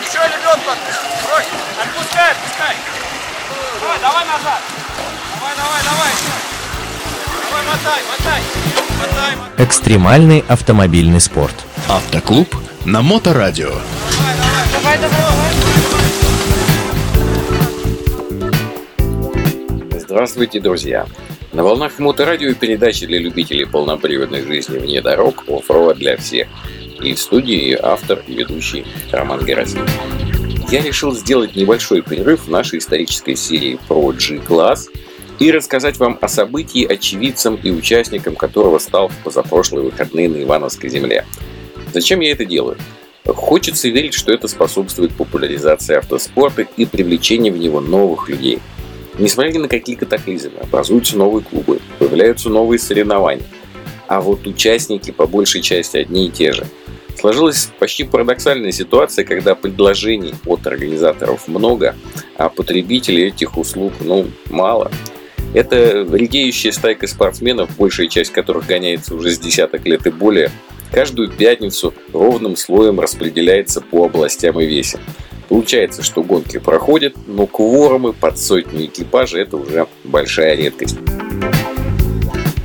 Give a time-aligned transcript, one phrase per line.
[0.00, 1.10] Еще лебедку отпусти.
[1.82, 2.76] Отпускай, отпускай.
[3.80, 4.60] Давай, давай назад.
[5.34, 6.12] Давай, давай, давай.
[7.48, 8.42] Давай, мотай, мотай.
[8.98, 9.64] Мотай, мотай.
[9.64, 11.54] Экстремальный автомобильный спорт.
[11.88, 12.54] Автоклуб
[12.84, 13.70] на Моторадио.
[13.70, 15.60] Давай, давай, давай.
[20.00, 21.06] Здравствуйте, друзья!
[21.52, 26.48] На волнах Моторадио передачи для любителей полноприводной жизни вне дорог off-road для всех.
[27.02, 29.90] И в студии автор и ведущий Роман Герасимов.
[30.70, 34.88] Я решил сделать небольшой перерыв в нашей исторической серии про G-класс
[35.38, 40.90] и рассказать вам о событии, очевидцам и участникам которого стал в позапрошлые выходные на Ивановской
[40.90, 41.24] земле.
[41.92, 42.76] Зачем я это делаю?
[43.24, 48.60] Хочется верить, что это способствует популяризации автоспорта и привлечению в него новых людей–
[49.20, 53.44] Несмотря на какие катаклизмы, образуются новые клубы, появляются новые соревнования.
[54.06, 56.66] А вот участники по большей части одни и те же.
[57.20, 61.94] Сложилась почти парадоксальная ситуация, когда предложений от организаторов много,
[62.38, 64.90] а потребителей этих услуг, ну, мало.
[65.52, 70.50] Это редеющая стайка спортсменов, большая часть которых гоняется уже с десяток лет и более,
[70.92, 75.00] каждую пятницу ровным слоем распределяется по областям и весям.
[75.50, 80.96] Получается, что гонки проходят, но кворумы под сотню экипажей– это уже большая редкость.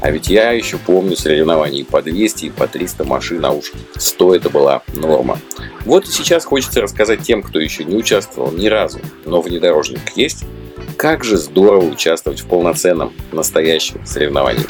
[0.05, 4.35] А ведь я еще помню соревнований по 200 и по 300 машин, а уж 100
[4.35, 5.39] это была норма.
[5.83, 10.45] Вот и сейчас хочется рассказать тем, кто еще не участвовал ни разу, но внедорожник есть,
[10.95, 14.67] как же здорово участвовать в полноценном, настоящем соревновании.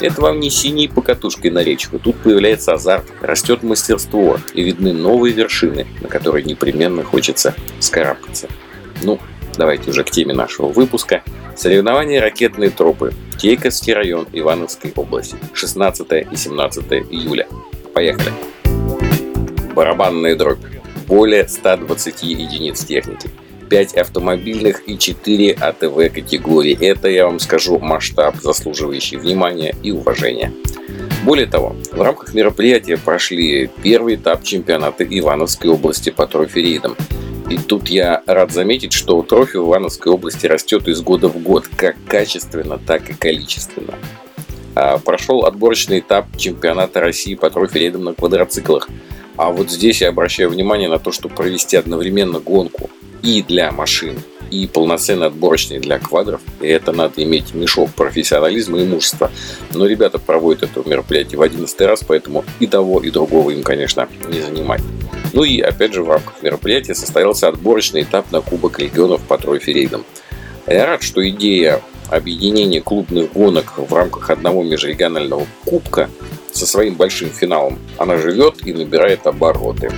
[0.00, 1.98] Это вам не синей покатушкой на речку.
[1.98, 8.46] Тут появляется азарт, растет мастерство и видны новые вершины, на которые непременно хочется скарабкаться.
[9.02, 9.18] Ну,
[9.60, 11.22] давайте уже к теме нашего выпуска.
[11.54, 13.12] Соревнования «Ракетные тропы».
[13.38, 15.36] Кейковский район Ивановской области.
[15.52, 17.46] 16 и 17 июля.
[17.92, 18.32] Поехали.
[19.74, 20.64] Барабанная дробь.
[21.06, 23.28] Более 120 единиц техники.
[23.68, 26.78] 5 автомобильных и 4 АТВ категории.
[26.80, 30.54] Это, я вам скажу, масштаб, заслуживающий внимания и уважения.
[31.22, 36.96] Более того, в рамках мероприятия прошли первый этап чемпионата Ивановской области по трофи-рейдам.
[37.50, 41.66] И тут я рад заметить, что трофи в Ивановской области растет из года в год,
[41.76, 43.94] как качественно, так и количественно.
[44.76, 48.88] А прошел отборочный этап чемпионата России по трофи-рейдам на квадроциклах.
[49.36, 52.88] А вот здесь я обращаю внимание на то, что провести одновременно гонку
[53.20, 54.20] и для машин,
[54.52, 56.40] и полноценный отборочный для квадров.
[56.60, 59.28] И это надо иметь мешок профессионализма и мужества.
[59.74, 64.08] Но ребята проводят это мероприятие в 11 раз, поэтому и того, и другого им, конечно,
[64.28, 64.82] не занимать.
[65.32, 70.04] Ну и опять же в рамках мероприятия состоялся отборочный этап на Кубок регионов по тройферейдам.
[70.66, 76.10] Я рад, что идея объединения клубных гонок в рамках одного межрегионального кубка
[76.52, 79.92] со своим большим финалом, она живет и набирает обороты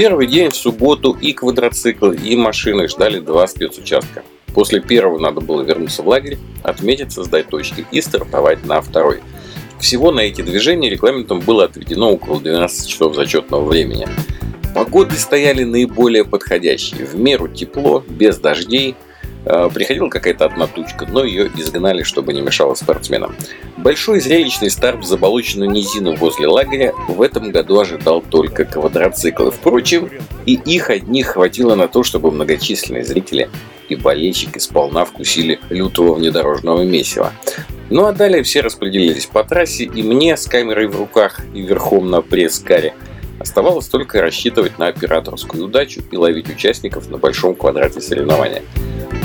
[0.00, 4.22] первый день в субботу и квадроциклы, и машины ждали два спецучастка.
[4.54, 9.20] После первого надо было вернуться в лагерь, отметиться, сдать точки и стартовать на второй.
[9.78, 14.08] Всего на эти движения регламентом было отведено около 12 часов зачетного времени.
[14.74, 17.04] Погоды стояли наиболее подходящие.
[17.06, 18.94] В меру тепло, без дождей–
[19.44, 23.34] Э, приходила какая-то одна тучка, но ее изгнали, чтобы не мешало спортсменам.
[23.78, 29.50] Большой зрелищный старт в заболоченную низину возле лагеря в этом году ожидал только квадроциклы.
[29.50, 30.10] Впрочем,
[30.44, 33.48] и их одних хватило на то, чтобы многочисленные зрители
[33.88, 37.32] и болельщики сполна вкусили лютого внедорожного месива.
[37.88, 42.10] Ну а далее все распределились по трассе, и мне с камерой в руках и верхом
[42.10, 42.94] на пресс-каре
[43.40, 48.62] оставалось только рассчитывать на операторскую удачу и ловить участников на большом квадрате соревнования.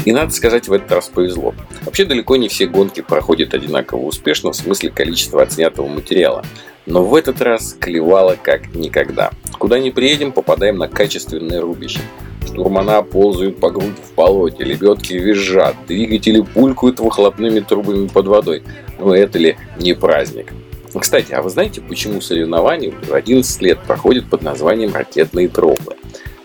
[0.05, 1.53] И надо сказать, в этот раз повезло.
[1.83, 6.43] Вообще далеко не все гонки проходят одинаково успешно в смысле количества отснятого материала.
[6.85, 9.31] Но в этот раз клевало как никогда.
[9.57, 11.99] Куда ни приедем, попадаем на качественное рубище.
[12.45, 18.63] Штурмана ползают по грудь в болоте, лебедки визжат, двигатели пулькают выхлопными трубами под водой.
[18.99, 20.53] Ну это ли не праздник?
[20.99, 25.95] Кстати, а вы знаете, почему соревнования в 11 лет проходят под названием «Ракетные тропы»?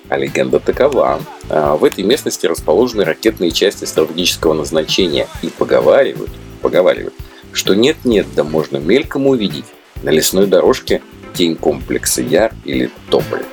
[0.09, 1.21] А легенда такова.
[1.49, 6.31] А, в этой местности расположены ракетные части стратегического назначения и поговаривают,
[6.63, 7.15] поговаривают,
[7.53, 9.67] что нет-нет, да можно мельком увидеть
[10.03, 11.01] на лесной дорожке
[11.35, 13.45] тень комплекса Яр или Тополь.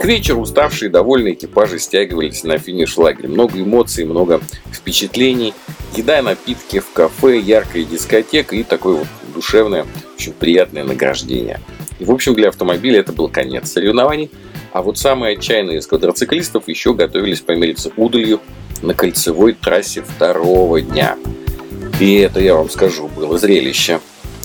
[0.00, 3.28] К вечеру уставшие и довольные экипажи стягивались на финиш лагеря.
[3.28, 4.40] Много эмоций, много
[4.72, 5.52] впечатлений.
[5.96, 11.60] Еда, напитки в кафе, яркая дискотека и такое вот душевное, очень приятное награждение.
[11.98, 14.30] И, в общем, для автомобиля это был конец соревнований–
[14.76, 18.42] а вот самые отчаянные из квадроциклистов еще готовились помериться удалью
[18.82, 21.16] на кольцевой трассе второго дня.
[21.98, 24.00] И это, я вам скажу, было зрелище.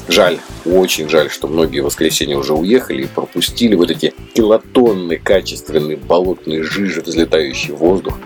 [0.08, 5.98] Жаль, очень жаль, что многие в воскресенье уже уехали и пропустили вот эти килотонны качественные
[5.98, 8.18] болотные жижи, взлетающие в воздух.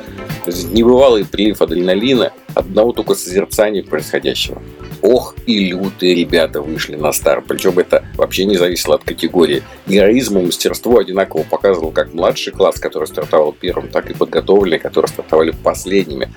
[0.48, 4.62] Небывалый прилив адреналина, одного только созерцания происходящего.
[5.02, 7.46] Ох и лютые ребята вышли на старт.
[7.48, 9.64] Причем это вообще не зависело от категории.
[9.88, 15.10] Героизм и мастерство одинаково показывал как младший класс, который стартовал первым, так и подготовленные, которые
[15.10, 16.30] стартовали последними.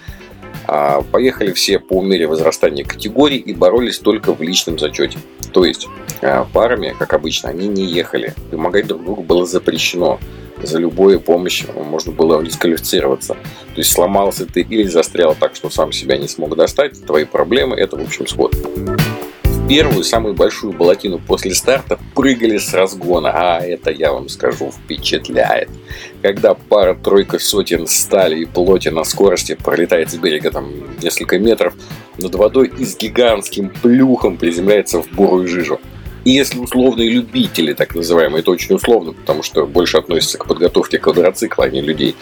[0.66, 5.18] А поехали все по мере возрастания категорий и боролись только в личном зачете.
[5.52, 5.88] То есть
[6.20, 8.34] а, парами, как обычно, они не ехали.
[8.50, 10.20] Помогать друг другу было запрещено.
[10.62, 13.34] За любую помощь можно было дисквалифицироваться.
[13.34, 17.76] То есть сломался ты или застрял так, что сам себя не смог достать, твои проблемы,
[17.76, 18.54] это в общем сход
[19.68, 23.30] первую, самую большую болотину после старта прыгали с разгона.
[23.34, 25.68] А это, я вам скажу, впечатляет.
[26.22, 30.72] Когда пара-тройка сотен стали и плоти на скорости пролетает с берега там
[31.02, 31.74] несколько метров
[32.16, 35.78] над водой и с гигантским плюхом приземляется в бурую жижу.
[36.28, 40.98] И если условные любители, так называемые, это очень условно, потому что больше относится к подготовке
[40.98, 42.16] квадроцикла, а не людей.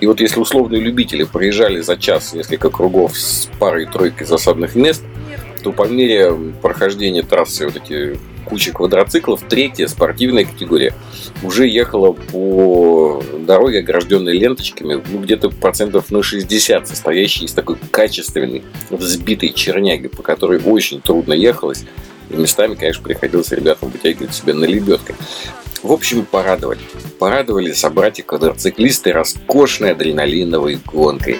[0.00, 5.02] И вот если условные любители проезжали за час несколько кругов с парой-тройкой засадных мест–
[5.60, 10.94] то по мере прохождения трассы вот эти кучи квадроциклов, третья спортивная категория
[11.42, 18.62] уже ехала по дороге, огражденной ленточками, ну, где-то процентов на 60, состоящей из такой качественной,
[18.88, 21.84] взбитой черняги, по которой очень трудно ехалось.
[22.30, 25.16] Местами, конечно, приходилось ребятам вытягивать себя на лебедкой.
[25.82, 26.80] В общем, порадовали.
[27.18, 31.38] Порадовали собратья-квадроциклисты роскошной адреналиновой гонкой.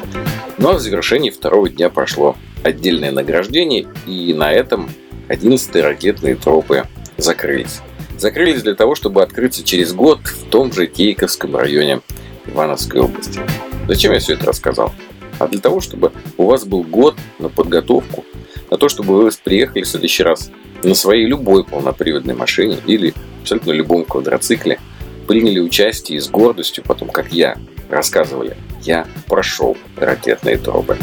[0.58, 4.90] Ну а в завершении второго дня прошло отдельное награждение, и на этом
[5.28, 6.84] 11-е ракетные тропы
[7.16, 7.80] закрылись.
[8.18, 12.00] Закрылись для того, чтобы открыться через год в том же Кейковском районе
[12.46, 13.40] Ивановской области.
[13.88, 14.92] Зачем я все это рассказал?
[15.38, 18.24] А для того, чтобы у вас был год на подготовку,
[18.70, 20.50] на то, чтобы вы приехали в следующий раз
[20.82, 24.78] на своей любой полноприводной машине или абсолютно любом квадроцикле,
[25.26, 27.56] приняли участие и с гордостью, потом, как я,
[27.88, 30.96] рассказывали, я прошел ракетные тропы.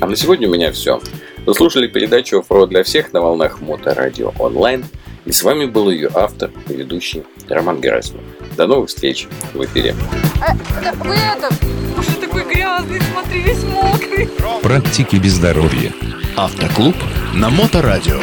[0.00, 1.00] А на сегодня у меня все.
[1.44, 4.84] Вы слушали передачу «Оффроуд для всех» на волнах Моторадио онлайн.
[5.24, 8.22] И с вами был ее автор и ведущий Роман Герасимов.
[8.56, 9.94] До новых встреч в эфире.
[10.40, 11.52] А, да, вы это,
[11.98, 14.28] уже такой грязный, смотри, весь мокрый.
[14.62, 15.92] Практики без здоровья.
[16.36, 16.94] Автоклуб
[17.34, 18.20] на Моторадио.